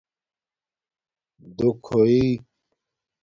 [1.57, 2.27] دُو کُھوئئ